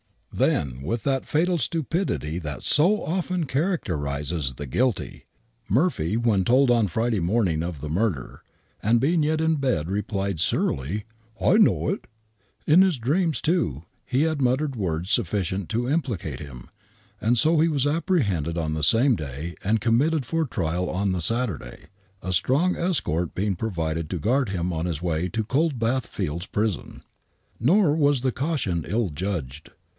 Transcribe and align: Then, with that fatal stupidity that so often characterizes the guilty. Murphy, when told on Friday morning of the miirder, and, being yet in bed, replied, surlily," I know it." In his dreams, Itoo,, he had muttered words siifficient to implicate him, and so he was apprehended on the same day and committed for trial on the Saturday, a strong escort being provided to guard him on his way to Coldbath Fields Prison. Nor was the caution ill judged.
Then, 0.33 0.81
with 0.81 1.03
that 1.03 1.27
fatal 1.27 1.59
stupidity 1.59 2.39
that 2.39 2.63
so 2.63 3.03
often 3.05 3.45
characterizes 3.45 4.55
the 4.55 4.65
guilty. 4.65 5.25
Murphy, 5.69 6.17
when 6.17 6.43
told 6.43 6.71
on 6.71 6.87
Friday 6.87 7.19
morning 7.19 7.61
of 7.61 7.81
the 7.81 7.89
miirder, 7.89 8.39
and, 8.81 8.99
being 8.99 9.21
yet 9.21 9.39
in 9.41 9.57
bed, 9.57 9.91
replied, 9.91 10.39
surlily," 10.39 11.03
I 11.45 11.57
know 11.57 11.89
it." 11.89 12.07
In 12.65 12.81
his 12.81 12.97
dreams, 12.97 13.41
Itoo,, 13.41 13.83
he 14.03 14.23
had 14.23 14.41
muttered 14.41 14.75
words 14.75 15.09
siifficient 15.11 15.67
to 15.67 15.87
implicate 15.89 16.39
him, 16.39 16.69
and 17.19 17.37
so 17.37 17.59
he 17.59 17.67
was 17.67 17.85
apprehended 17.85 18.57
on 18.57 18.73
the 18.73 18.81
same 18.83 19.15
day 19.15 19.53
and 19.63 19.81
committed 19.81 20.25
for 20.25 20.45
trial 20.45 20.89
on 20.89 21.11
the 21.11 21.21
Saturday, 21.21 21.87
a 22.23 22.33
strong 22.33 22.75
escort 22.75 23.35
being 23.35 23.55
provided 23.55 24.09
to 24.09 24.17
guard 24.17 24.49
him 24.49 24.73
on 24.73 24.87
his 24.87 25.01
way 25.01 25.27
to 25.29 25.43
Coldbath 25.43 26.07
Fields 26.07 26.47
Prison. 26.47 27.03
Nor 27.59 27.93
was 27.95 28.21
the 28.21 28.31
caution 28.31 28.83
ill 28.87 29.09
judged. 29.09 29.69